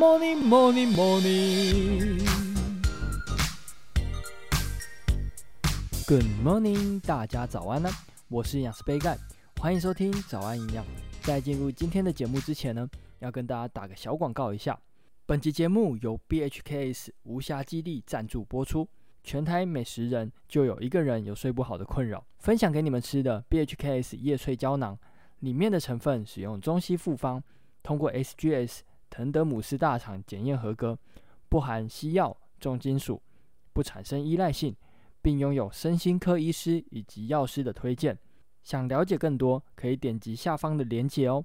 [0.00, 2.24] morning, morning, morning.
[6.06, 7.90] Good morning，大家早安呢、
[8.28, 9.18] 我是养师杯盖，
[9.60, 10.82] 欢迎收听早安营养。
[11.20, 14.80] 在进入今天的节目之前呢，要跟大家打个小广告一下。
[15.26, 18.88] 本集节目由 BHKS 无暇基地赞助播出。
[19.22, 22.24] 全台每十人就有一个人有睡不好的困扰。
[22.38, 24.98] 分享给你们吃的 BHKS 叶萃胶囊，
[25.40, 27.42] 里面的成分使用中西复方，
[27.82, 28.78] 通过 SGS
[29.10, 30.96] 腾德姆斯大厂检验合格，
[31.48, 33.20] 不含西药、重金属，
[33.72, 34.74] 不产生依赖性，
[35.20, 38.16] 并拥有身心科医师以及药师的推荐。
[38.62, 41.44] 想了解更多，可以点击下方的链接哦。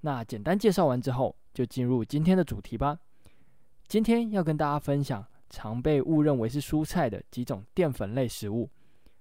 [0.00, 2.98] 那简单介绍完之后，就进入今天的主题吧。
[3.86, 8.70] 今天要跟大家分享常被误认为是蔬菜的几种淀粉类食物，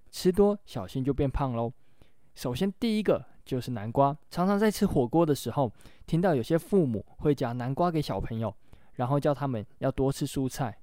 [0.10, 1.74] 吃多小心就变胖喽。
[2.36, 5.72] 首先第一个就是南瓜，常常在吃火锅的时候，
[6.06, 8.56] 听到有些父母会夹南瓜给小朋友，
[8.94, 10.78] 然后叫他们要多吃蔬菜。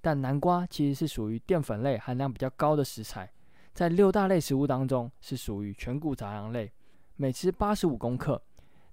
[0.00, 3.30] 但南瓜其实是属于淀粉类含量比较高的食材，
[3.72, 6.70] 在六大类食物当中是属于全谷杂粮类，
[7.16, 8.40] 每吃八十五公克，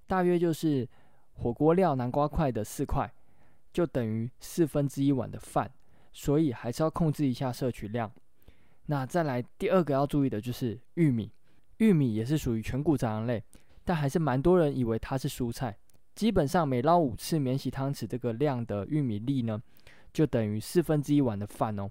[0.06, 0.88] 大约就是
[1.34, 3.12] 火锅料南瓜块的四块。
[3.72, 5.68] 就等于四分之一碗的饭，
[6.12, 8.08] 所以还是要控制一下摄取量。
[8.86, 11.28] 那再来第二个要注意的就是玉米，
[11.78, 13.42] 玉米也是属于全谷杂粮类，
[13.84, 15.76] 但还是蛮多人以为它是蔬菜。
[16.14, 19.60] 基本上每捞五次免洗汤匙这个量的玉米粒呢，
[20.12, 21.90] 就等于四分之一碗的饭哦，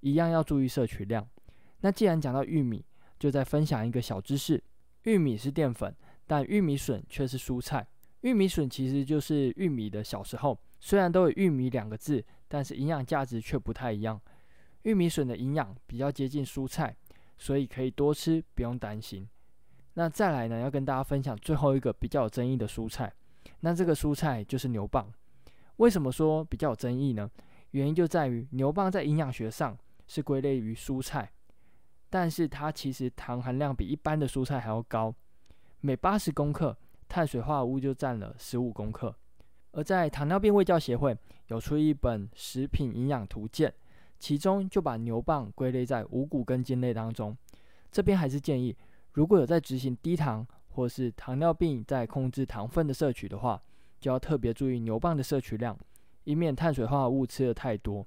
[0.00, 1.26] 一样要注意摄取量。
[1.80, 2.84] 那既然讲到玉米，
[3.18, 4.62] 就再分享一个小知识：
[5.04, 5.94] 玉米是淀粉，
[6.26, 7.86] 但玉米笋却是蔬菜。
[8.20, 10.58] 玉米笋其实就是玉米的小时候。
[10.84, 14.20] 虽然都有“玉米”两个字，但是营养价值却不太一样。
[14.82, 16.96] 玉米笋的营养比较接近蔬菜，
[17.42, 19.28] 所以可以多吃，不用担心。
[19.94, 23.12] 那再来呢，要跟大家分享最后一个比较有争议的蔬菜。
[23.58, 25.04] 那这个蔬菜就是牛蒡。
[25.78, 27.28] 为什么说比较有争议呢？
[27.72, 29.76] 原因就在于牛蒡在营养学上
[30.06, 31.32] 是归类于蔬菜，
[32.08, 35.12] 但是它其实糖含量比一般的蔬菜还要高，
[35.80, 36.78] 每八十公克
[37.08, 39.12] 碳水化合物就占了十五公克。
[39.72, 43.74] 而在糖尿病卫教协会有出一本食品营养图鉴，
[44.22, 47.36] 其中就把牛蒡归类在五谷根茎类当中。
[47.90, 48.76] 这边还是建议，
[49.14, 53.60] 如果有在执行低糖或是糖尿病在控制糖分的摄取的话，
[53.98, 55.76] 就要特别注意牛蒡的摄取量，
[56.22, 58.06] 以免碳水化合物吃得太多。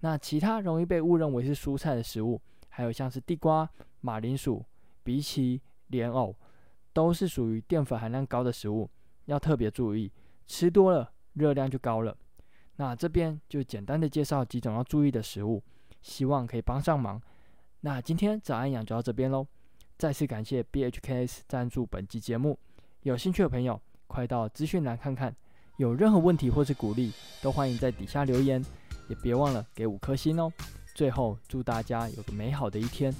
[0.00, 2.40] 那其他容易被误认为是蔬菜的食物，
[2.70, 3.68] 还有像是地瓜、
[4.00, 4.64] 马铃薯、
[5.04, 6.34] 荸荠、莲藕，
[6.94, 8.88] 都是属于淀粉含量高的食物，
[9.26, 10.10] 要特别注意。
[10.46, 12.16] 吃多了，热量就高了。
[12.76, 15.62] 那这边就简单的介绍几种要注意的食物，
[16.02, 17.20] 希望可以帮上忙。
[17.80, 19.46] 那今天早安养就到这边喽。
[19.96, 22.58] 再次感谢 BHKS 赞助本集节目。
[23.02, 25.34] 有兴趣的朋友，快到资讯栏看看。
[25.76, 28.64] 有任何问题或是鼓励，都欢迎在底下留言，
[29.08, 30.52] 也别忘了给五颗星哦。
[30.94, 33.12] 最后，祝大家有个美好的一天。